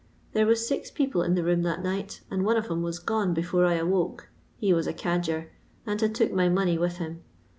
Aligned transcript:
There 0.33 0.47
was 0.47 0.67
siz 0.67 0.89
people 0.89 1.21
in 1.21 1.35
the 1.35 1.43
room 1.43 1.61
that 1.61 1.83
night, 1.83 2.21
and 2.31 2.43
one 2.43 2.57
of 2.57 2.71
'em 2.71 2.81
was 2.81 2.97
gone 2.97 3.35
before 3.35 3.65
I 3.67 3.75
awoke— 3.75 4.29
he 4.57 4.73
was 4.73 4.87
a 4.87 4.93
cadger— 4.93 5.49
and 5.85 6.01
bad 6.01 6.15
took 6.15 6.33
my 6.33 6.49
money 6.49 6.75
with 6.75 6.97
him. 6.97 7.21